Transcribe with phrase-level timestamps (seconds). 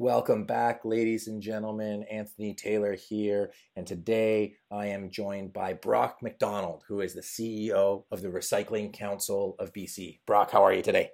[0.00, 2.04] Welcome back, ladies and gentlemen.
[2.08, 8.04] Anthony Taylor here, and today I am joined by Brock McDonald, who is the CEO
[8.12, 10.20] of the Recycling Council of BC.
[10.24, 11.10] Brock, how are you today?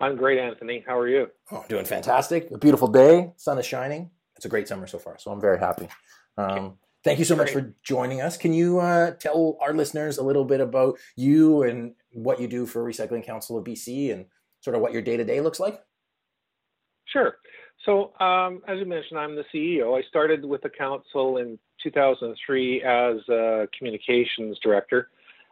[0.00, 0.82] I'm great, Anthony.
[0.84, 1.28] How are you?
[1.52, 2.50] Oh, doing fantastic.
[2.50, 4.10] A beautiful day, sun is shining.
[4.34, 5.86] It's a great summer so far, so I'm very happy.
[6.36, 8.36] Um, thank you so much for joining us.
[8.36, 12.66] Can you uh, tell our listeners a little bit about you and what you do
[12.66, 14.26] for Recycling Council of BC and
[14.62, 15.80] sort of what your day to day looks like?
[17.12, 17.36] Sure.
[17.84, 19.98] So, um, as you mentioned, I'm the CEO.
[19.98, 25.08] I started with the council in 2003 as a communications director,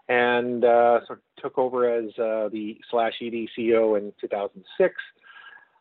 [0.09, 1.01] and uh,
[1.41, 4.95] took over as uh, the slash ED CEO in 2006.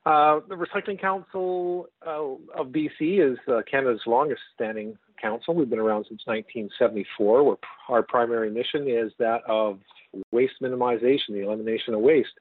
[0.06, 5.56] Uh, the Recycling Council uh, of BC is uh, Canada's longest standing council.
[5.56, 7.44] We've been around since 1974.
[7.44, 9.80] Where our primary mission is that of
[10.32, 12.34] waste minimization, the elimination of waste.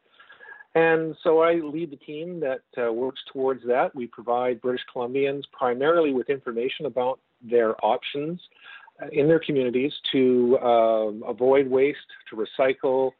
[0.75, 3.95] And so I lead the team that uh, works towards that.
[3.95, 8.41] We provide British Columbians primarily with information about their options
[9.03, 11.99] uh, in their communities to um, avoid waste,
[12.31, 13.13] to recycle,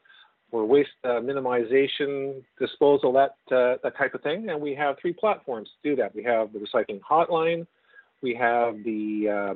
[0.51, 4.49] or waste uh, minimization, disposal, that uh, that type of thing.
[4.49, 6.15] And we have three platforms to do that.
[6.15, 7.67] We have the recycling hotline,
[8.21, 9.55] we have the uh,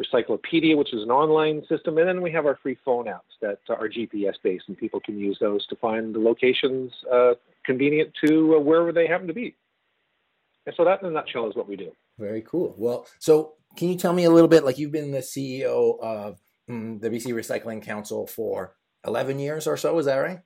[0.00, 3.58] Recyclopedia, which is an online system, and then we have our free phone apps that
[3.68, 7.32] are GPS based, and people can use those to find the locations uh,
[7.64, 9.54] convenient to uh, wherever they happen to be.
[10.66, 11.92] And so that, in a nutshell, is what we do.
[12.18, 12.74] Very cool.
[12.76, 14.64] Well, so can you tell me a little bit?
[14.64, 18.74] Like you've been the CEO of mm, the BC Recycling Council for
[19.06, 20.40] 11 years or so, is that right?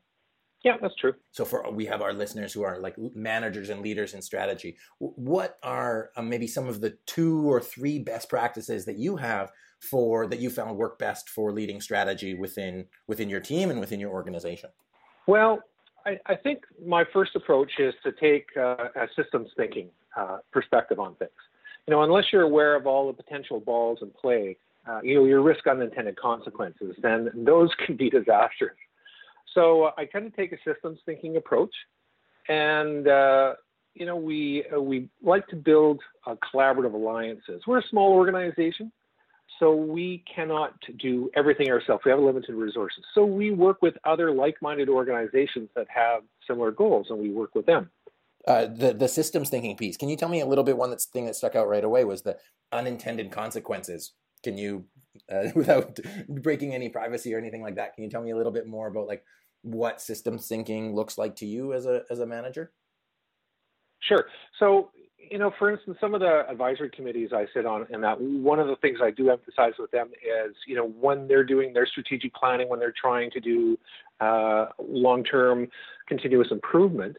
[0.65, 1.15] Yeah, that's true.
[1.31, 4.77] So for we have our listeners who are like managers and leaders in strategy.
[4.99, 9.51] What are um, maybe some of the two or three best practices that you have
[9.81, 13.99] for that you found work best for leading strategy within within your team and within
[13.99, 14.69] your organization?
[15.27, 15.61] Well,
[16.05, 20.99] I, I think my first approach is to take uh, a systems thinking uh, perspective
[20.99, 21.31] on things.
[21.87, 24.57] You know, unless you're aware of all the potential balls in play,
[24.89, 28.77] uh, you know, your risk unintended consequences, then those can be disastrous.
[29.55, 31.75] So uh, I kind of take a systems thinking approach,
[32.49, 33.55] and uh,
[33.95, 37.63] you know we uh, we like to build uh, collaborative alliances.
[37.67, 38.93] We're a small organization,
[39.59, 42.05] so we cannot do everything ourselves.
[42.05, 47.09] We have limited resources, so we work with other like-minded organizations that have similar goals,
[47.11, 47.91] and we work with them.
[48.47, 49.97] Uh, the the systems thinking piece.
[49.97, 50.77] Can you tell me a little bit?
[50.77, 52.39] One that's thing that stuck out right away was the
[52.73, 54.13] unintended consequences.
[54.43, 54.87] Can you,
[55.31, 55.99] uh, without
[56.29, 58.89] breaking any privacy or anything like that, can you tell me a little bit more
[58.89, 59.25] about like
[59.63, 62.73] what system thinking looks like to you as a as a manager?
[64.01, 64.25] Sure.
[64.59, 68.21] So, you know, for instance, some of the advisory committees I sit on, and that
[68.21, 71.73] one of the things I do emphasize with them is, you know, when they're doing
[71.73, 73.79] their strategic planning, when they're trying to do
[74.21, 75.69] uh, long-term
[76.09, 77.17] continuous improvement,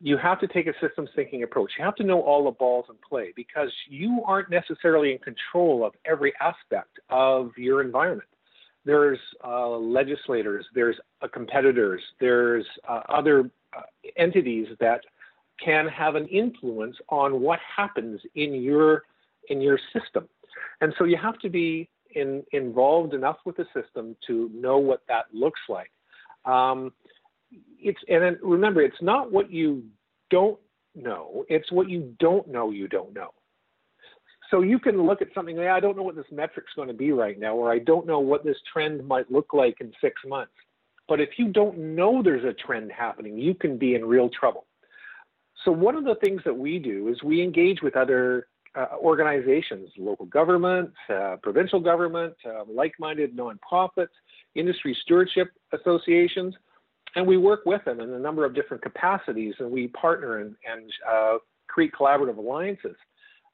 [0.00, 1.72] you have to take a systems thinking approach.
[1.78, 5.84] You have to know all the balls in play because you aren't necessarily in control
[5.84, 8.28] of every aspect of your environment
[8.86, 13.82] there's uh, legislators, there's uh, competitors, there's uh, other uh,
[14.16, 15.00] entities that
[15.62, 19.02] can have an influence on what happens in your
[19.48, 20.28] in your system,
[20.80, 25.02] and so you have to be in, involved enough with the system to know what
[25.08, 25.90] that looks like.
[26.44, 26.92] Um,
[27.78, 29.84] it's and then remember, it's not what you
[30.30, 30.58] don't
[30.94, 33.32] know; it's what you don't know you don't know
[34.50, 37.12] so you can look at something, I don't know what this metric's going to be
[37.12, 40.52] right now, or I don't know what this trend might look like in six months.
[41.08, 44.66] But if you don't know there's a trend happening, you can be in real trouble.
[45.64, 49.88] So one of the things that we do is we engage with other uh, organizations,
[49.96, 54.08] local government, uh, provincial government, uh, like-minded nonprofits,
[54.54, 56.54] industry stewardship associations,
[57.14, 60.54] and we work with them in a number of different capacities, and we partner and,
[60.70, 62.96] and uh, create collaborative alliances.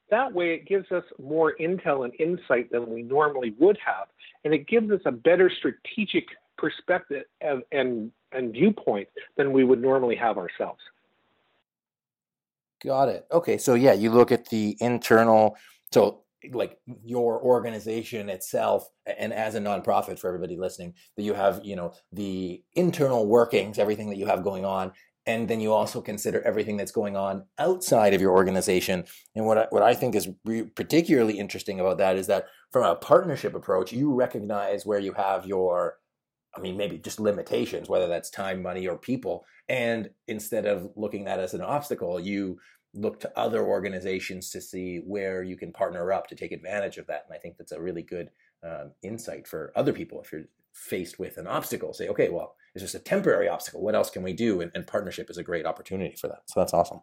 [0.09, 4.07] That way, it gives us more intel and insight than we normally would have,
[4.43, 6.25] and it gives us a better strategic
[6.57, 10.81] perspective and, and, and viewpoint than we would normally have ourselves.
[12.83, 13.25] Got it.
[13.31, 15.57] Okay, so yeah, you look at the internal,
[15.91, 21.61] so like your organization itself and as a nonprofit for everybody listening that you have
[21.63, 24.91] you know the internal workings everything that you have going on
[25.25, 29.05] and then you also consider everything that's going on outside of your organization.
[29.35, 32.83] And what I, what I think is re- particularly interesting about that is that from
[32.83, 35.97] a partnership approach, you recognize where you have your,
[36.55, 39.45] I mean, maybe just limitations, whether that's time, money, or people.
[39.69, 42.59] And instead of looking at that as an obstacle, you
[42.93, 47.07] look to other organizations to see where you can partner up to take advantage of
[47.07, 47.25] that.
[47.27, 48.29] And I think that's a really good
[48.63, 51.93] um, insight for other people if you're faced with an obstacle.
[51.93, 53.81] Say, okay, well, it's just a temporary obstacle.
[53.81, 54.61] What else can we do?
[54.61, 56.43] And, and partnership is a great opportunity for that.
[56.45, 57.01] So that's awesome.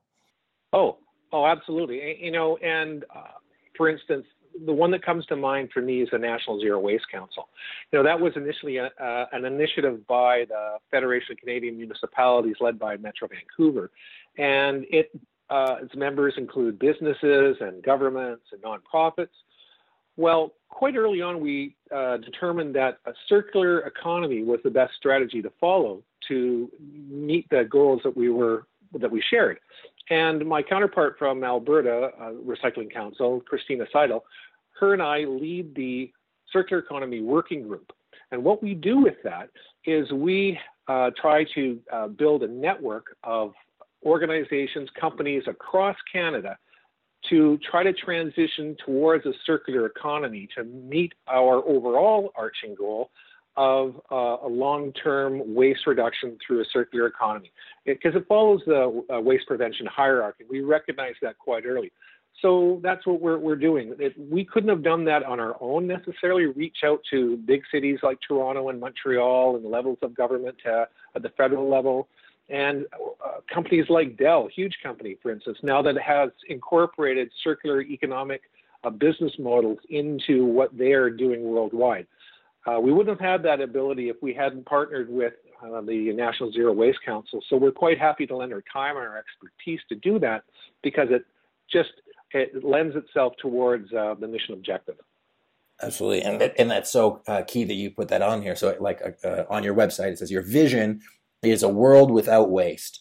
[0.72, 0.98] Oh,
[1.32, 2.18] Oh, absolutely.
[2.20, 3.38] You know, and uh,
[3.76, 4.26] for instance,
[4.66, 7.48] the one that comes to mind for me is the National Zero Waste Council.
[7.92, 12.56] You know, that was initially a, uh, an initiative by the Federation of Canadian Municipalities,
[12.60, 13.92] led by Metro Vancouver,
[14.36, 15.10] and it
[15.50, 19.28] uh, its members include businesses and governments and nonprofits.
[20.16, 25.42] Well, quite early on, we uh, determined that a circular economy was the best strategy
[25.42, 26.70] to follow to
[27.08, 28.66] meet the goals that we were
[28.98, 29.58] that we shared.
[30.10, 34.24] And my counterpart from Alberta uh, Recycling Council, Christina Seidel,
[34.80, 36.12] her and I lead the
[36.52, 37.92] Circular Economy Working Group.
[38.32, 39.50] And what we do with that
[39.84, 40.58] is we
[40.88, 43.52] uh, try to uh, build a network of
[44.04, 46.56] organizations, companies across Canada
[47.28, 53.10] to try to transition towards a circular economy to meet our overall arching goal
[53.56, 57.52] of uh, a long-term waste reduction through a circular economy
[57.84, 60.44] because it, it, follows the uh, waste prevention hierarchy.
[60.48, 61.92] We recognize that quite early.
[62.40, 63.94] So that's what we're, we're doing.
[63.98, 67.98] It, we couldn't have done that on our own necessarily, reach out to big cities
[68.02, 72.08] like Toronto and Montreal and levels of government uh, at the federal level.
[72.50, 78.42] And uh, companies like Dell, huge company, for instance, now that has incorporated circular economic
[78.82, 82.06] uh, business models into what they are doing worldwide.
[82.66, 86.50] Uh, we wouldn't have had that ability if we hadn't partnered with uh, the National
[86.52, 87.40] Zero Waste Council.
[87.48, 90.44] So we're quite happy to lend our time and our expertise to do that
[90.82, 91.24] because it
[91.70, 91.90] just
[92.32, 94.96] it lends itself towards uh, the mission objective.
[95.82, 98.54] Absolutely, and and that's so uh, key that you put that on here.
[98.54, 101.00] So, like uh, on your website, it says your vision
[101.42, 103.00] is a world without waste.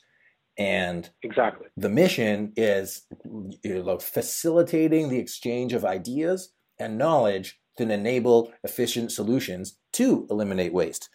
[0.58, 3.04] And exactly the mission is
[3.64, 10.74] you know, facilitating the exchange of ideas and knowledge to enable efficient solutions to eliminate
[10.74, 11.10] waste.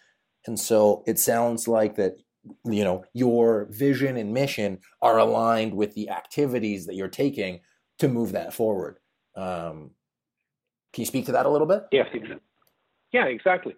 [0.47, 2.17] And so it sounds like that
[2.63, 7.61] you know your vision and mission are aligned with the activities that you're taking
[7.99, 8.99] to move that forward.
[9.35, 9.91] Um,
[10.93, 11.83] can you speak to that a little bit?
[11.91, 12.07] Yes,
[13.11, 13.75] yeah, exactly.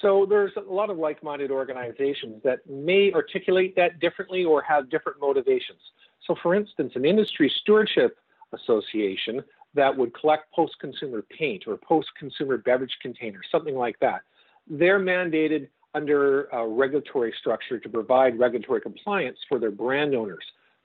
[0.00, 5.20] So there's a lot of like-minded organizations that may articulate that differently or have different
[5.20, 5.80] motivations.
[6.26, 8.18] So for instance, an industry stewardship
[8.52, 9.42] association
[9.74, 14.22] that would collect post-consumer paint or post-consumer beverage containers, something like that,
[14.68, 20.44] they're mandated under a regulatory structure to provide regulatory compliance for their brand owners.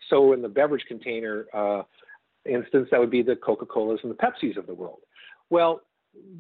[0.10, 1.84] So in the beverage container uh,
[2.46, 5.00] instance, that would be the Coca-Colas and the Pepsis of the world.
[5.50, 5.82] Well,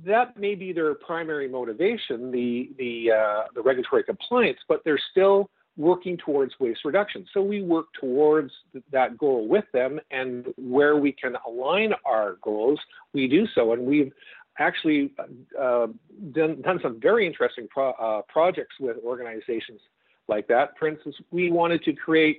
[0.05, 5.49] that may be their primary motivation, the the uh, the regulatory compliance, but they're still
[5.77, 7.25] working towards waste reduction.
[7.33, 8.51] So we work towards
[8.91, 12.79] that goal with them, and where we can align our goals,
[13.13, 13.73] we do so.
[13.73, 14.11] And we've
[14.57, 15.13] actually
[15.59, 15.87] uh,
[16.31, 19.81] done, done some very interesting pro- uh, projects with organizations
[20.27, 20.69] like that.
[20.79, 22.37] For instance, we wanted to create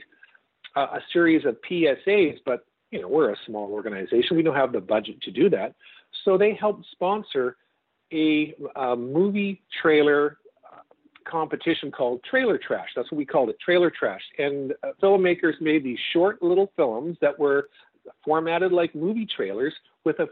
[0.74, 4.80] a series of PSAs, but you know we're a small organization; we don't have the
[4.80, 5.74] budget to do that.
[6.26, 7.56] So they helped sponsor
[8.12, 10.38] a, a movie trailer
[10.70, 10.80] uh,
[11.24, 12.88] competition called Trailer Trash.
[12.94, 14.22] That's what we called it, Trailer Trash.
[14.38, 17.70] And uh, filmmakers made these short little films that were
[18.24, 19.72] formatted like movie trailers
[20.04, 20.26] with a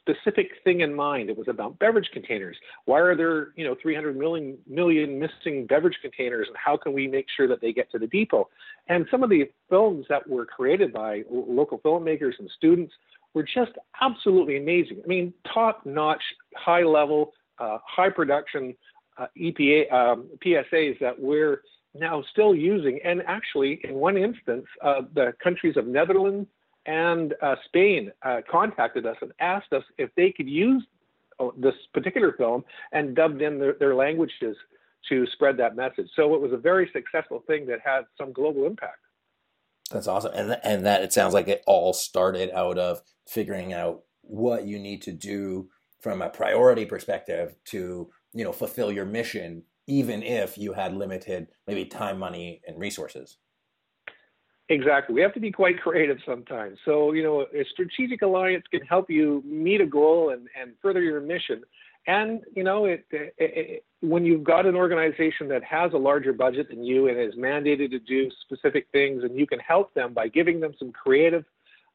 [0.00, 1.30] specific thing in mind.
[1.30, 2.56] It was about beverage containers.
[2.84, 7.06] Why are there, you know, 300 million million missing beverage containers, and how can we
[7.06, 8.48] make sure that they get to the depot?
[8.88, 12.92] And some of the films that were created by local filmmakers and students
[13.34, 15.00] were just absolutely amazing.
[15.04, 16.22] I mean, top notch,
[16.56, 18.74] high level, uh, high production
[19.18, 21.62] uh, EPA um, PSAs that we're
[21.94, 23.00] now still using.
[23.04, 26.48] And actually, in one instance, uh, the countries of Netherlands
[26.86, 30.82] and uh, Spain uh, contacted us and asked us if they could use
[31.38, 34.56] uh, this particular film and dubbed in their, their languages
[35.08, 36.08] to spread that message.
[36.14, 38.98] So it was a very successful thing that had some global impact.
[39.90, 44.02] That's awesome, and and that it sounds like it all started out of figuring out
[44.22, 45.68] what you need to do
[46.00, 51.48] from a priority perspective to you know fulfill your mission, even if you had limited
[51.66, 53.38] maybe time, money, and resources.
[54.68, 55.16] Exactly.
[55.16, 56.78] We have to be quite creative sometimes.
[56.84, 61.02] So, you know, a strategic alliance can help you meet a goal and, and further
[61.02, 61.62] your mission
[62.06, 66.32] and you know, it, it, it, when you've got an organization that has a larger
[66.32, 70.14] budget than you and is mandated to do specific things, and you can help them
[70.14, 71.44] by giving them some creative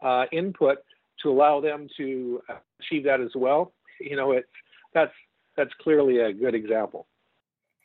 [0.02, 0.78] uh, input
[1.24, 2.42] to allow them to
[2.80, 4.48] achieve that as well, you know, it's
[4.94, 5.14] that's
[5.58, 7.08] that's clearly a good example.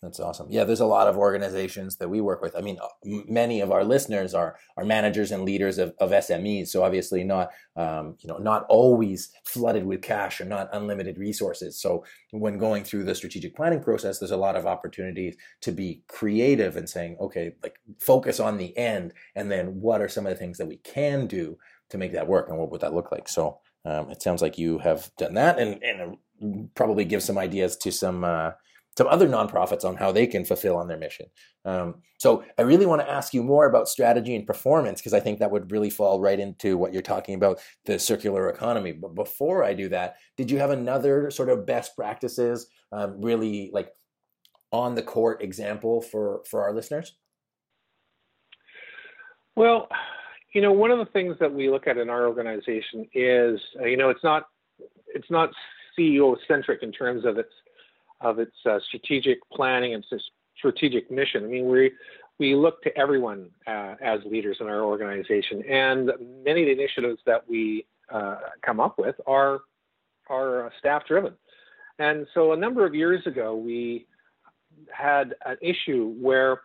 [0.02, 0.46] That's awesome.
[0.48, 2.56] Yeah, there's a lot of organizations that we work with.
[2.56, 2.88] I mean, uh,
[3.28, 6.68] many of our listeners are are managers and leaders of, of SMEs.
[6.68, 11.78] So obviously, not um, you know not always flooded with cash or not unlimited resources.
[11.78, 16.02] So when going through the strategic planning process, there's a lot of opportunities to be
[16.08, 20.32] creative and saying, okay, like focus on the end, and then what are some of
[20.32, 21.58] the things that we can do
[21.90, 24.58] to make that work and what would that look like so um, it sounds like
[24.58, 28.52] you have done that and, and probably give some ideas to some uh,
[29.00, 31.24] some other nonprofits on how they can fulfill on their mission.
[31.64, 35.20] Um, so I really want to ask you more about strategy and performance because I
[35.20, 38.92] think that would really fall right into what you're talking about the circular economy.
[38.92, 43.70] But before I do that, did you have another sort of best practices, um, really
[43.72, 43.90] like
[44.70, 47.16] on the court example for for our listeners?
[49.56, 49.88] Well,
[50.52, 53.96] you know, one of the things that we look at in our organization is, you
[53.96, 54.48] know, it's not
[55.06, 55.48] it's not
[55.98, 57.48] CEO centric in terms of its
[58.20, 60.04] of its uh, strategic planning and
[60.56, 61.44] strategic mission.
[61.44, 61.92] I mean, we
[62.38, 66.10] we look to everyone uh, as leaders in our organization, and
[66.44, 69.60] many of the initiatives that we uh, come up with are
[70.28, 71.34] are staff driven.
[71.98, 74.06] And so, a number of years ago, we
[74.90, 76.62] had an issue where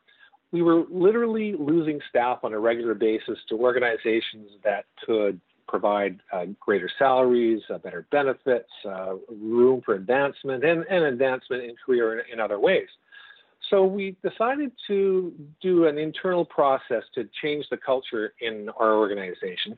[0.51, 6.45] we were literally losing staff on a regular basis to organizations that could provide uh,
[6.59, 12.33] greater salaries, uh, better benefits, uh, room for advancement, and, and advancement in career in,
[12.33, 12.87] in, other ways.
[13.69, 19.77] So we decided to do an internal process to change the culture in our organization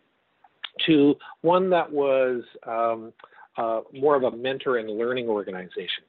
[0.86, 3.14] to one that was um,
[3.58, 6.04] uh, more of a mentor and learning organization.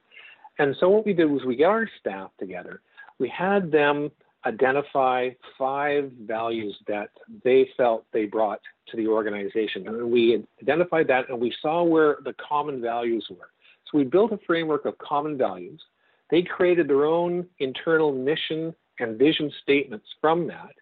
[0.59, 2.81] And so what we did was we got our staff together.
[3.17, 4.11] We had them
[4.45, 7.09] identify five values that
[7.43, 9.87] they felt they brought to the organization.
[9.87, 13.49] And we identified that and we saw where the common values were.
[13.91, 15.81] So we built a framework of common values.
[16.29, 20.73] They created their own internal mission and vision statements from that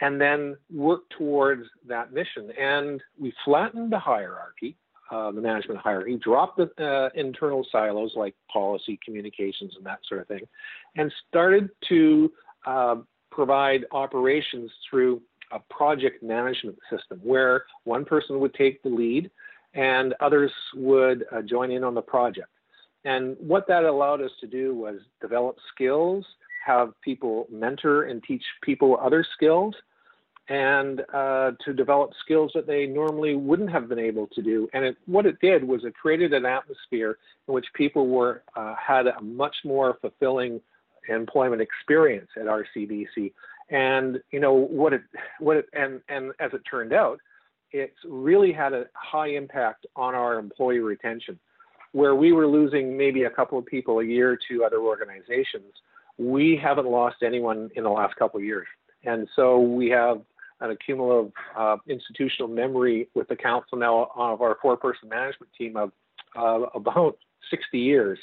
[0.00, 2.50] and then worked towards that mission.
[2.58, 4.76] And we flattened the hierarchy,
[5.10, 10.22] uh, the management hierarchy, dropped the uh, internal silos like policy, communications, and that sort
[10.22, 10.46] of thing,
[10.96, 12.32] and started to
[12.66, 12.96] uh,
[13.30, 19.30] provide operations through a project management system where one person would take the lead
[19.74, 22.48] and others would uh, join in on the project.
[23.04, 26.24] And what that allowed us to do was develop skills,
[26.64, 29.74] have people mentor and teach people other skills,
[30.48, 34.68] and uh, to develop skills that they normally wouldn't have been able to do.
[34.74, 38.74] And it, what it did was it created an atmosphere in which people were uh,
[38.74, 40.60] had a much more fulfilling
[41.14, 43.32] employment experience at RCBC.
[43.70, 45.02] And you know what it
[45.38, 47.20] what it and and as it turned out,
[47.72, 51.38] it's really had a high impact on our employee retention.
[51.92, 55.72] Where we were losing maybe a couple of people a year to other organizations,
[56.18, 58.66] we haven't lost anyone in the last couple of years.
[59.04, 60.20] And so we have
[60.60, 65.90] an accumulative uh, institutional memory with the council now of our four-person management team of
[66.36, 67.16] uh, about
[67.50, 68.18] 60 years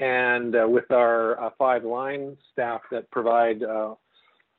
[0.00, 3.94] and uh, with our uh, five line staff that provide uh,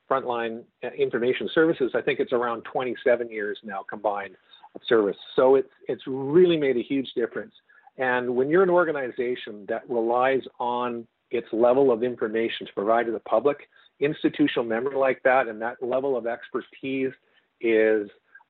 [0.10, 4.36] frontline uh, information services, I think it's around 27 years now combined
[4.75, 5.17] of service.
[5.36, 7.53] So it's it's really made a huge difference.
[7.98, 13.12] And when you're an organization that relies on its level of information to provide to
[13.12, 13.67] the public,
[14.00, 17.12] institutional memory like that and that level of expertise
[17.60, 18.10] is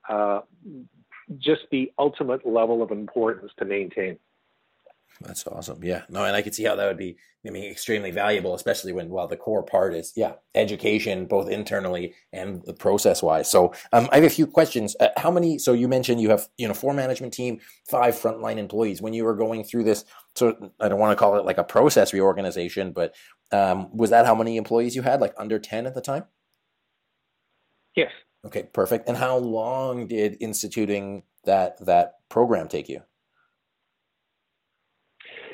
[0.09, 0.41] uh,
[1.37, 4.17] just the ultimate level of importance to maintain.
[5.19, 5.83] That's awesome.
[5.83, 6.03] Yeah.
[6.09, 9.09] No, and I could see how that would be, I mean, extremely valuable, especially when,
[9.09, 13.49] well, the core part is, yeah, education, both internally and the process wise.
[13.49, 14.95] So um, I have a few questions.
[14.99, 18.57] Uh, how many, so you mentioned you have, you know, four management team, five frontline
[18.57, 19.01] employees.
[19.01, 21.63] When you were going through this, so I don't want to call it like a
[21.63, 23.13] process reorganization, but
[23.51, 26.25] um, was that how many employees you had, like under 10 at the time?
[27.95, 28.11] Yes.
[28.45, 29.07] Okay, perfect.
[29.07, 33.01] And how long did instituting that that program take you?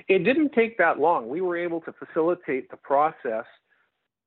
[0.08, 1.28] It didn't take that long.
[1.28, 3.46] We were able to facilitate the process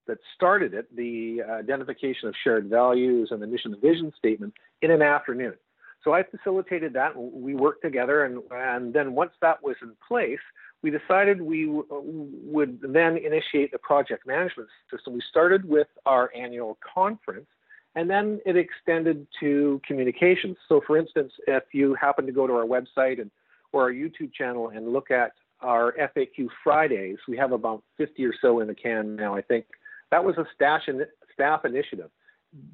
[0.06, 4.52] that started it, the uh, identification of shared values and the mission and vision statement,
[4.82, 5.54] in an afternoon.
[6.02, 7.14] So I facilitated that.
[7.16, 10.38] We worked together, and, and then once that was in place,
[10.82, 15.12] we decided we w- would then initiate the project management system.
[15.12, 17.46] We started with our annual conference,
[17.94, 20.56] and then it extended to communications.
[20.68, 23.30] So, for instance, if you happen to go to our website and
[23.72, 25.32] or our YouTube channel and look at
[25.62, 27.19] our FAQ Fridays.
[27.29, 29.67] We have about 50 or so in the can now, I think.
[30.11, 30.47] That was a
[30.88, 32.11] in, staff initiative.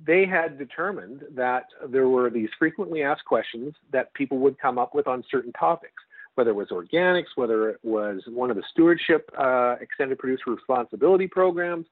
[0.06, 4.94] They had determined that there were these frequently asked questions that people would come up
[4.94, 6.02] with on certain topics,
[6.34, 11.26] whether it was organics, whether it was one of the stewardship uh, extended producer responsibility
[11.26, 11.86] programs.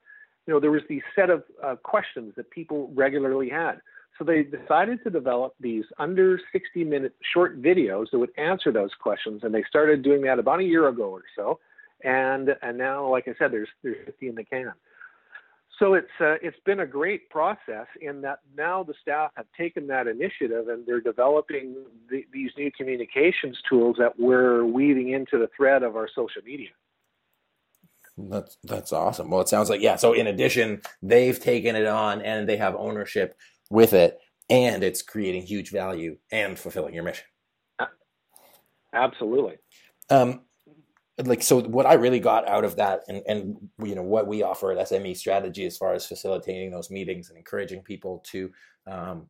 [0.47, 3.81] You know, there was these set of uh, questions that people regularly had.
[4.19, 8.91] So they decided to develop these under 60 minute short videos that would answer those
[9.01, 9.43] questions.
[9.43, 11.59] And they started doing that about a year ago or so.
[12.03, 14.73] And, and now, like I said, there's, there's 50 in the can.
[15.79, 19.87] so it's uh, it's been a great process in that now the staff have taken
[19.89, 21.75] that initiative and they're developing
[22.11, 26.71] the, these new communications tools that we're weaving into the thread of our social media.
[28.17, 29.31] That's that's awesome.
[29.31, 29.97] Well, it sounds like yeah.
[29.97, 33.37] So in addition, they've taken it on and they have ownership
[33.71, 34.19] with it,
[34.51, 37.27] and it's creating huge value and fulfilling your mission.
[38.93, 39.57] Absolutely.
[40.11, 40.43] Um,
[41.23, 44.43] like so what i really got out of that and and you know what we
[44.43, 48.51] offer at sme strategy as far as facilitating those meetings and encouraging people to
[48.87, 49.27] um,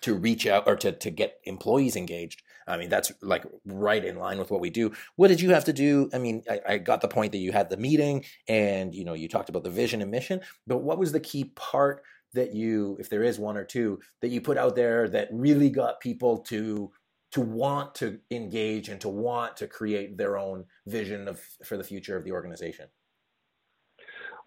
[0.00, 4.16] to reach out or to, to get employees engaged i mean that's like right in
[4.16, 6.78] line with what we do what did you have to do i mean I, I
[6.78, 9.70] got the point that you had the meeting and you know you talked about the
[9.70, 12.02] vision and mission but what was the key part
[12.38, 15.70] that you if there is one or two that you put out there that really
[15.70, 16.90] got people to
[17.32, 21.84] to want to engage and to want to create their own vision of for the
[21.84, 22.86] future of the organization?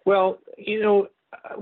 [0.04, 1.08] Well, you know,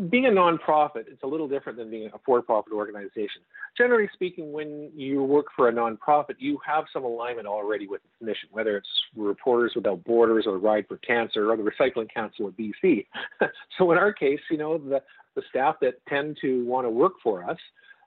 [0.09, 3.43] being a nonprofit, it's a little different than being a for-profit organization.
[3.77, 8.15] Generally speaking, when you work for a nonprofit, you have some alignment already with its
[8.21, 12.55] mission, whether it's Reporters Without Borders or Ride for Cancer or the Recycling Council of
[12.55, 13.07] BC.
[13.79, 15.03] so in our case, you know, the,
[15.35, 17.59] the staff that tend to want to work for us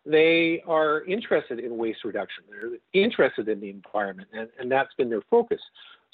[0.05, 2.43] they are interested in waste reduction.
[2.50, 5.62] They're interested in the environment, and, and that's been their focus.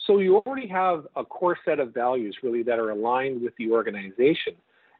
[0.05, 3.71] So you already have a core set of values really that are aligned with the
[3.71, 4.53] organization.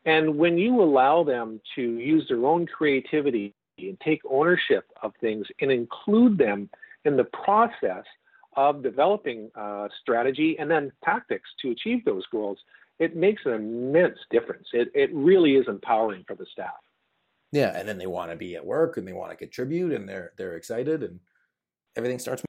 [0.06, 5.46] And when you allow them to use their own creativity and take ownership of things
[5.62, 6.70] and include them
[7.06, 8.03] in the process
[8.56, 12.58] of developing uh, strategy and then tactics to achieve those goals,
[13.00, 14.68] it makes an immense difference.
[14.74, 16.74] It, it really is empowering for the staff.
[17.51, 20.08] Yeah, and then they want to be at work and they want to contribute and
[20.08, 21.20] they're they're excited and
[21.96, 22.44] everything starts.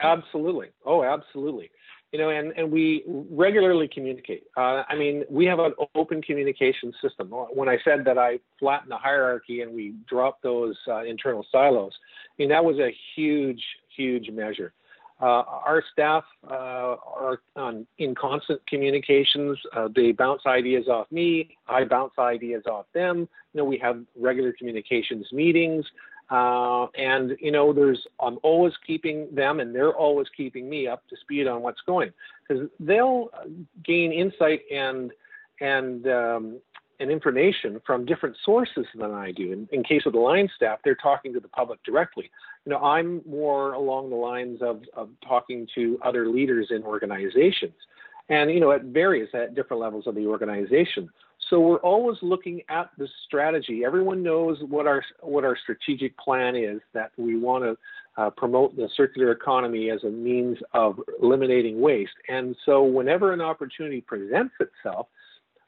[0.00, 0.68] absolutely.
[0.86, 1.70] Oh, absolutely.
[2.12, 4.44] You know, and, and we regularly communicate.
[4.56, 7.28] Uh, I mean, we have an open communication system.
[7.28, 11.92] When I said that I flattened the hierarchy and we dropped those uh, internal silos,
[11.92, 13.62] I mean, that was a huge,
[13.94, 14.72] huge measure.
[15.20, 19.58] Uh, our staff uh, are on, in constant communications.
[19.76, 21.56] Uh, they bounce ideas off me.
[21.66, 23.28] I bounce ideas off them.
[23.52, 25.84] You know, we have regular communications meetings.
[26.30, 31.06] Uh, and you know, there's I'm always keeping them, and they're always keeping me up
[31.08, 32.12] to speed on what's going,
[32.46, 33.30] because they'll
[33.84, 35.10] gain insight and
[35.60, 36.60] and um,
[37.00, 39.52] and information from different sources than I do.
[39.52, 42.30] In, in case of the line staff, they're talking to the public directly.
[42.64, 47.74] You know, I'm more along the lines of, of talking to other leaders in organizations.
[48.28, 51.08] And, you know, it varies at different levels of the organization.
[51.50, 53.82] So we're always looking at the strategy.
[53.84, 56.80] Everyone knows what our what our strategic plan is.
[56.92, 57.76] That we want to
[58.22, 62.12] uh, promote the circular economy as a means of eliminating waste.
[62.28, 65.06] And so, whenever an opportunity presents itself,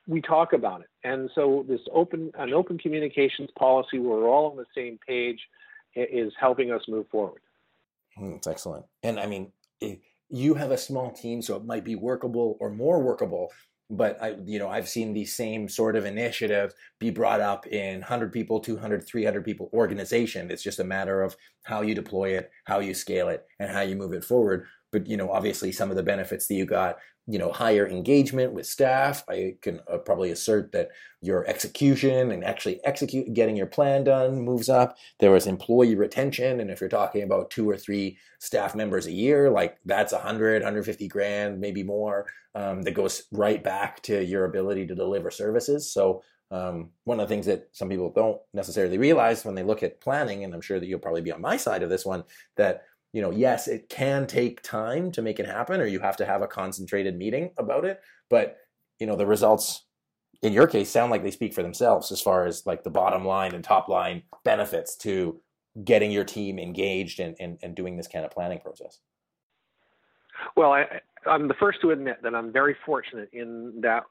[0.07, 0.89] we talk about it.
[1.05, 5.41] And so this open an open communications policy where we're all on the same page
[5.95, 7.41] is helping us move forward.
[8.19, 8.85] Mm, that's excellent.
[9.03, 9.53] And I mean,
[10.29, 13.51] you have a small team, so it might be workable or more workable.
[13.91, 18.01] But I, you know, I've seen the same sort of initiative be brought up in
[18.01, 20.51] 100 people, 200, 300 people organization.
[20.51, 23.81] It's just a matter of how you deploy it, how you scale it, and how
[23.81, 26.99] you move it forward but you know obviously some of the benefits that you got
[27.27, 30.89] you know higher engagement with staff i can uh, probably assert that
[31.23, 34.97] your execution and actually execute getting your plan done moves up.
[35.19, 39.13] There was employee retention and if you're talking about two or three staff members a
[39.13, 44.47] year like that's 100 150 grand maybe more um, that goes right back to your
[44.47, 45.93] ability to deliver services.
[45.93, 49.85] So um, one of the things that some people don't necessarily realize when they look
[49.85, 52.25] at planning and i'm sure that you'll probably be on my side of this one
[52.57, 56.17] that you know, yes, it can take time to make it happen, or you have
[56.19, 58.01] to have a concentrated meeting about it.
[58.29, 58.59] But
[58.99, 59.85] you know, the results
[60.43, 63.25] in your case sound like they speak for themselves as far as like the bottom
[63.25, 65.41] line and top line benefits to
[65.85, 68.99] getting your team engaged and, and, and doing this kind of planning process.
[70.57, 70.87] Well, I,
[71.27, 74.05] I'm the first to admit that I'm very fortunate in that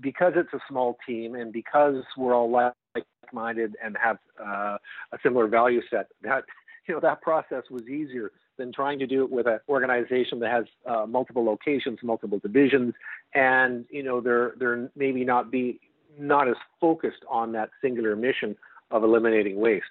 [0.00, 4.76] because it's a small team and because we're all like-minded and have uh,
[5.12, 6.44] a similar value set, that
[6.90, 10.50] you know that process was easier than trying to do it with an organization that
[10.50, 12.94] has uh, multiple locations, multiple divisions,
[13.32, 15.78] and you know they're they're maybe not be
[16.18, 18.56] not as focused on that singular mission
[18.90, 19.84] of eliminating waste.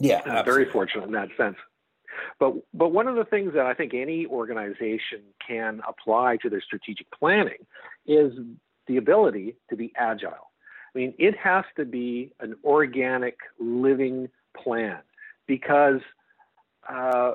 [0.00, 1.56] Yeah, very fortunate in that sense.
[2.40, 6.62] But but one of the things that I think any organization can apply to their
[6.62, 7.66] strategic planning
[8.06, 8.32] is
[8.86, 10.50] the ability to be agile.
[10.94, 15.00] I mean, it has to be an organic, living plan
[15.46, 16.00] because
[16.88, 17.32] uh,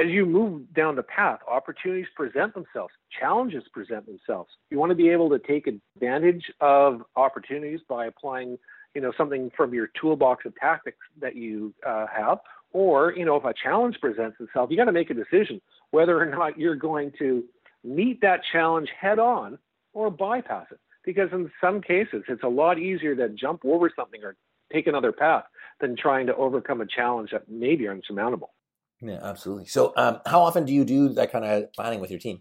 [0.00, 4.50] as you move down the path, opportunities present themselves, challenges present themselves.
[4.70, 8.58] You want to be able to take advantage of opportunities by applying,
[8.94, 12.38] you know, something from your toolbox of tactics that you uh, have,
[12.72, 16.20] or you know, if a challenge presents itself, you got to make a decision whether
[16.20, 17.44] or not you're going to
[17.82, 19.58] meet that challenge head on
[19.92, 20.80] or bypass it.
[21.04, 24.36] Because in some cases, it's a lot easier to jump over something or
[24.74, 25.44] take another path
[25.80, 28.52] than trying to overcome a challenge that may be insurmountable.
[29.00, 29.66] Yeah, absolutely.
[29.66, 32.40] So, um, how often do you do that kind of planning with your team?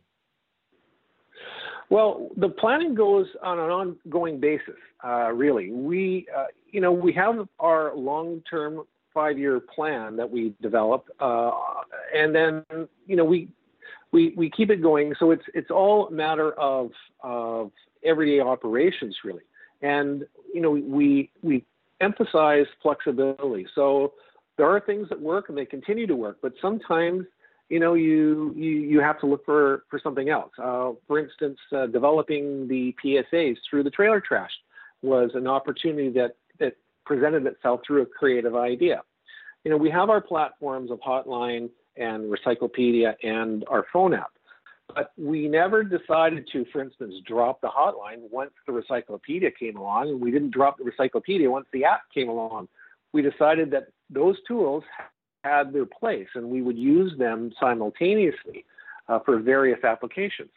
[1.89, 4.75] Well, the planning goes on an ongoing basis.
[5.03, 11.05] Uh, really, we, uh, you know, we have our long-term five-year plan that we develop,
[11.19, 11.51] uh,
[12.15, 12.63] and then,
[13.05, 13.49] you know, we
[14.11, 15.13] we we keep it going.
[15.19, 16.91] So it's it's all a matter of
[17.21, 17.71] of
[18.03, 19.43] everyday operations, really.
[19.81, 21.65] And you know, we we
[22.03, 23.67] emphasize flexibility.
[23.73, 24.13] So
[24.57, 27.25] there are things that work and they continue to work, but sometimes
[27.69, 30.51] you know you you, you have to look for for something else.
[30.61, 34.51] Uh, for instance, uh, developing the PSAs through the trailer trash
[35.01, 39.01] was an opportunity that that presented itself through a creative idea.
[39.63, 44.31] You know, we have our platforms of Hotline and Recyclopedia and our phone app.
[44.95, 50.09] But we never decided to, for instance, drop the hotline once the Recyclopedia came along,
[50.09, 52.67] and we didn't drop the Recyclopedia once the app came along.
[53.11, 54.83] We decided that those tools
[55.43, 58.65] had their place, and we would use them simultaneously
[59.07, 60.51] uh, for various applications.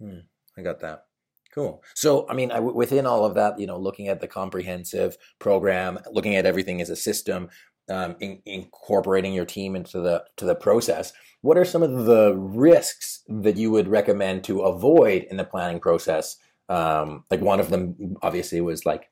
[0.00, 0.20] Hmm,
[0.56, 1.04] I got that.
[1.52, 1.82] Cool.
[1.94, 6.36] So, I mean, within all of that, you know, looking at the comprehensive program, looking
[6.36, 7.48] at everything as a system,
[7.90, 11.12] um, in, incorporating your team into the to the process.
[11.42, 15.80] What are some of the risks that you would recommend to avoid in the planning
[15.80, 16.36] process?
[16.68, 19.10] Um, like one of them, obviously, was like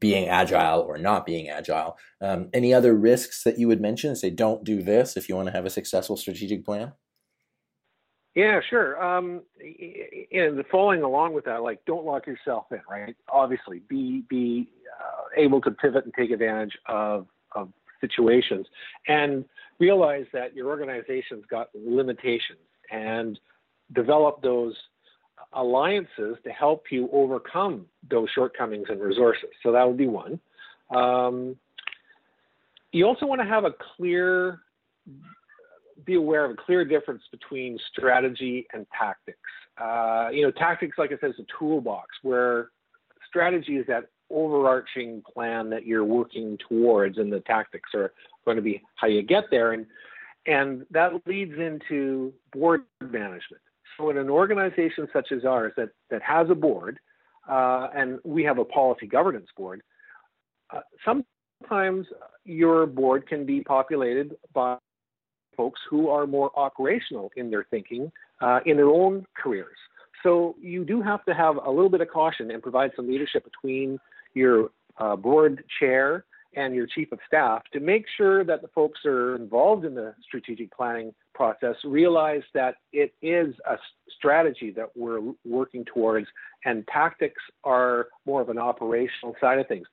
[0.00, 1.96] being agile or not being agile.
[2.20, 4.16] Um, any other risks that you would mention?
[4.16, 6.92] Say, don't do this if you want to have a successful strategic plan.
[8.34, 9.02] Yeah, sure.
[9.02, 9.42] Um,
[10.30, 13.16] and following along with that, like don't lock yourself in, right?
[13.30, 14.68] Obviously, be be
[15.00, 18.66] uh, able to pivot and take advantage of of situations
[19.08, 19.44] and
[19.78, 22.58] realize that your organization's got limitations
[22.90, 23.38] and
[23.94, 24.74] develop those
[25.52, 29.50] alliances to help you overcome those shortcomings and resources.
[29.62, 30.40] So that would be one.
[30.94, 31.56] Um,
[32.92, 34.60] you also want to have a clear,
[36.04, 39.38] be aware of a clear difference between strategy and tactics.
[39.78, 42.70] Uh, you know, tactics, like I said, is a toolbox where
[43.28, 48.12] strategy is that overarching plan that you're working towards, and the tactics are
[48.44, 49.72] going to be how you get there.
[49.72, 49.86] And
[50.46, 53.62] and that leads into board management.
[53.96, 56.98] So in an organization such as ours that that has a board,
[57.48, 59.82] uh, and we have a policy governance board,
[60.70, 62.06] uh, sometimes
[62.44, 64.76] your board can be populated by
[65.56, 69.78] folks who are more operational in their thinking uh, in their own careers.
[70.22, 73.44] So you do have to have a little bit of caution and provide some leadership
[73.44, 73.98] between
[74.36, 79.00] your uh, board chair and your chief of staff to make sure that the folks
[79.04, 83.76] that are involved in the strategic planning process realize that it is a
[84.16, 86.26] strategy that we're working towards
[86.64, 89.86] and tactics are more of an operational side of things.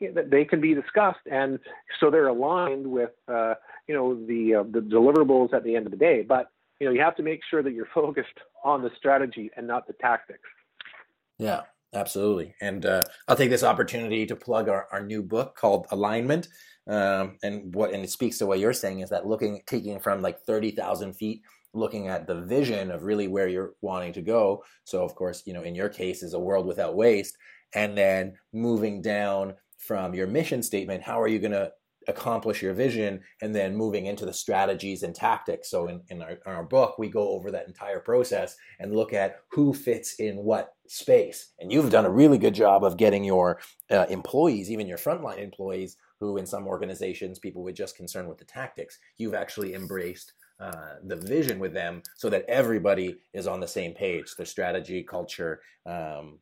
[0.00, 1.58] They can be discussed and
[1.98, 3.54] so they're aligned with uh,
[3.88, 6.22] you know the uh, the deliverables at the end of the day.
[6.22, 8.28] But you know you have to make sure that you're focused
[8.62, 10.48] on the strategy and not the tactics.
[11.38, 11.62] Yeah
[11.94, 12.54] Absolutely.
[12.60, 16.48] And uh, I'll take this opportunity to plug our, our new book called Alignment.
[16.86, 20.22] Um, and what and it speaks to what you're saying is that looking taking from
[20.22, 21.42] like 30,000 feet
[21.74, 25.52] looking at the vision of really where you're wanting to go so of course you
[25.52, 27.36] know in your case is a world without waste
[27.74, 31.70] and then moving down from your mission statement how are you going to
[32.08, 35.70] accomplish your vision and then moving into the strategies and tactics.
[35.70, 39.12] So in, in, our, in, our, book, we go over that entire process and look
[39.12, 41.52] at who fits in what space.
[41.58, 45.38] And you've done a really good job of getting your uh, employees, even your frontline
[45.38, 48.98] employees, who in some organizations people would just concern with the tactics.
[49.18, 53.94] You've actually embraced uh, the vision with them so that everybody is on the same
[53.94, 54.34] page.
[54.36, 56.40] The strategy, culture, um,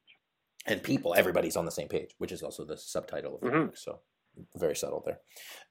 [0.66, 3.66] and people, everybody's on the same page, which is also the subtitle of the mm-hmm.
[3.66, 3.76] book.
[3.76, 4.00] So
[4.56, 5.20] very subtle there.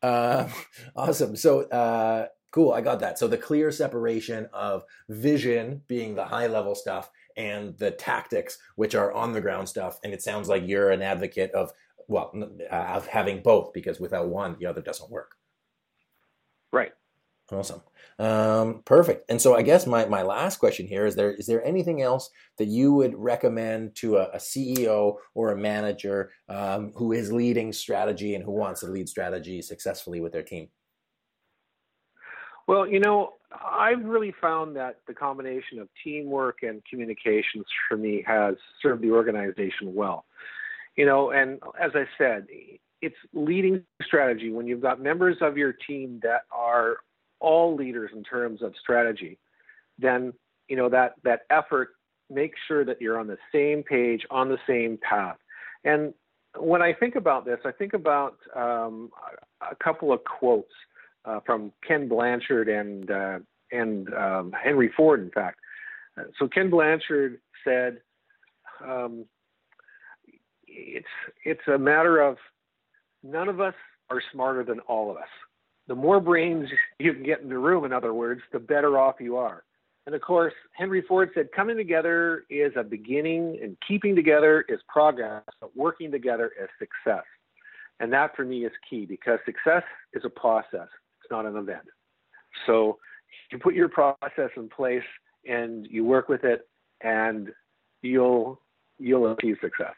[0.01, 0.47] Uh,
[0.95, 1.35] awesome.
[1.35, 2.71] So uh, cool.
[2.71, 3.19] I got that.
[3.19, 8.95] So the clear separation of vision being the high level stuff and the tactics, which
[8.95, 9.99] are on the ground stuff.
[10.03, 11.71] And it sounds like you're an advocate of
[12.07, 12.31] well
[12.71, 15.35] uh, of having both because without one, the other doesn't work.
[16.71, 16.91] Right.
[17.51, 17.81] Awesome.
[18.17, 19.29] Um, perfect.
[19.29, 22.29] And so I guess my, my last question here is there is there anything else
[22.57, 27.71] that you would recommend to a, a CEO or a manager um, who is leading
[27.71, 30.69] strategy and who wants to lead strategy successfully with their team?
[32.67, 38.23] Well, you know, I've really found that the combination of teamwork and communications for me
[38.25, 40.25] has served the organization well.
[40.95, 42.47] You know, and as I said,
[43.01, 46.97] it's leading strategy when you've got members of your team that are
[47.39, 49.37] all leaders in terms of strategy,
[49.99, 50.33] then
[50.67, 51.89] you know that that effort
[52.29, 55.37] makes sure that you're on the same page, on the same path.
[55.83, 56.13] And
[56.57, 59.11] when I think about this, I think about um,
[59.61, 60.71] a couple of quotes
[61.25, 63.39] uh, from Ken Blanchard and uh,
[63.71, 65.59] and um, Henry Ford, in fact.
[66.39, 67.99] So Ken Blanchard said,
[68.85, 69.25] um,
[70.67, 71.05] "It's
[71.43, 72.37] it's a matter of
[73.23, 73.75] none of us
[74.09, 75.23] are smarter than all of us.
[75.87, 79.15] The more brains you can get in the room, in other words, the better off
[79.19, 79.63] you are."
[80.05, 84.79] And of course, Henry Ford said, coming together is a beginning and keeping together is
[84.87, 87.23] progress, but working together is success.
[87.99, 89.83] And that for me is key because success
[90.13, 90.89] is a process,
[91.25, 91.85] it's not an event.
[92.67, 92.99] So
[93.51, 95.03] you put your process in place
[95.47, 96.67] and you work with it
[97.01, 97.49] and
[98.01, 98.61] you'll
[98.99, 99.93] you'll achieve success.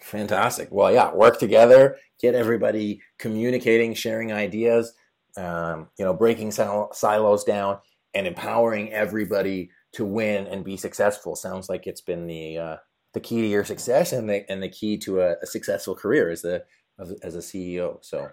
[0.00, 0.68] Fantastic.
[0.70, 4.94] Well, yeah, work together, get everybody communicating, sharing ideas,
[5.36, 7.78] um, you know, breaking silos down,
[8.14, 11.36] and empowering everybody to win and be successful.
[11.36, 12.76] Sounds like it's been the uh,
[13.12, 16.30] the key to your success and the and the key to a, a successful career
[16.30, 16.62] as a
[17.22, 17.98] as a CEO.
[18.02, 18.30] So,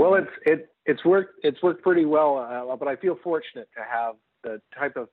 [0.00, 3.82] well, it's it it's worked it's worked pretty well, uh, but I feel fortunate to
[3.82, 5.08] have the type of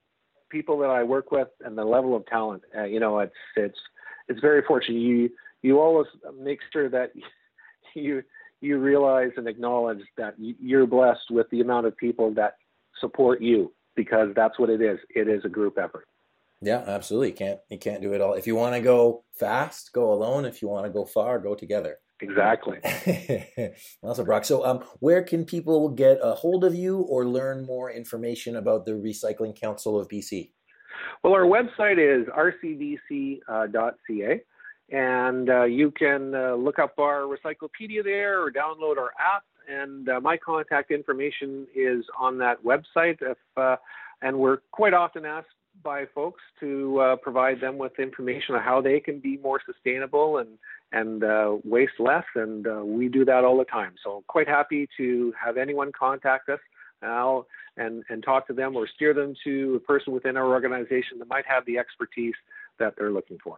[0.49, 2.63] people that I work with and the level of talent.
[2.75, 3.77] Uh, you know, it's it's
[4.29, 4.99] it's very fortunate.
[4.99, 5.29] You
[5.61, 6.07] you always
[6.39, 7.11] make sure that
[7.95, 8.23] you
[8.61, 12.55] you realize and acknowledge that you're blessed with the amount of people that
[13.01, 14.99] support you because that's what it is.
[15.13, 16.07] It is a group effort.
[16.61, 17.29] Yeah, absolutely.
[17.29, 18.35] You can't you can't do it all.
[18.35, 20.45] If you want to go fast, go alone.
[20.45, 21.97] If you want to go far, go together.
[22.19, 22.79] Exactly.
[24.03, 24.43] awesome, Brock.
[24.45, 28.85] So, um, where can people get a hold of you or learn more information about
[28.85, 30.51] the Recycling Council of BC?
[31.23, 33.41] Well, our website is rcbc.ca,
[34.89, 39.43] and uh, you can uh, look up our Recyclopedia there or download our app.
[39.69, 43.17] And uh, my contact information is on that website.
[43.21, 43.75] If, uh,
[44.21, 45.47] and we're quite often asked
[45.83, 50.37] by folks to uh, provide them with information on how they can be more sustainable
[50.37, 50.49] and
[50.93, 53.95] and uh, waste less, and uh, we do that all the time.
[54.03, 56.59] So quite happy to have anyone contact us
[57.01, 61.19] now and and talk to them or steer them to a person within our organization
[61.19, 62.35] that might have the expertise
[62.79, 63.57] that they're looking for.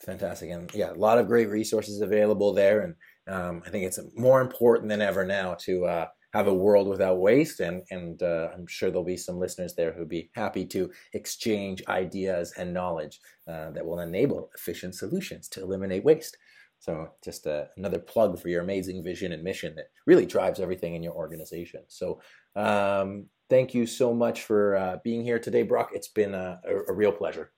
[0.00, 2.94] Fantastic, and yeah, a lot of great resources available there, and
[3.26, 7.18] um, I think it's more important than ever now to uh, have a world without
[7.18, 7.60] waste.
[7.60, 11.82] And, and uh, I'm sure there'll be some listeners there who'd be happy to exchange
[11.88, 16.36] ideas and knowledge uh, that will enable efficient solutions to eliminate waste.
[16.78, 20.94] So, just uh, another plug for your amazing vision and mission that really drives everything
[20.94, 21.80] in your organization.
[21.88, 22.20] So,
[22.54, 25.90] um, thank you so much for uh, being here today, Brock.
[25.94, 27.50] It's been a, a, a real pleasure.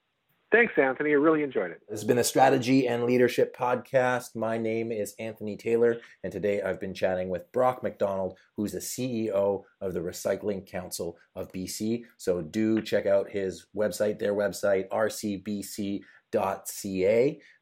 [0.51, 1.11] Thanks, Anthony.
[1.11, 1.83] I really enjoyed it.
[1.91, 4.35] This has been a strategy and leadership podcast.
[4.35, 8.79] My name is Anthony Taylor, and today I've been chatting with Brock McDonald, who's the
[8.79, 12.05] CEO of the Recycling Council of BC.
[12.17, 16.01] So do check out his website, their website, rcbc.ca.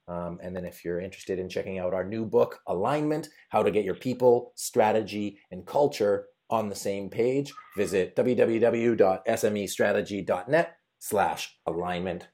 [0.09, 3.73] Um, and then if you're interested in checking out our new book, Alignment How to
[3.73, 12.29] Get Your People, Strategy, and Culture on the same page, visit www.smestrategy.net slash alignment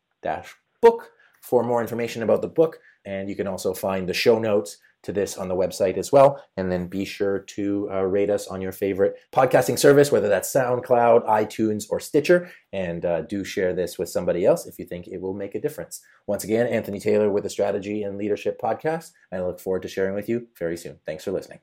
[0.80, 2.78] book for more information about the book.
[3.04, 6.42] And you can also find the show notes to this on the website as well.
[6.56, 10.52] And then be sure to uh, rate us on your favorite podcasting service, whether that's
[10.52, 12.50] SoundCloud, iTunes, or Stitcher.
[12.72, 15.60] And uh, do share this with somebody else if you think it will make a
[15.60, 16.00] difference.
[16.26, 19.10] Once again, Anthony Taylor with the Strategy and Leadership Podcast.
[19.32, 21.00] I look forward to sharing with you very soon.
[21.04, 21.58] Thanks for listening.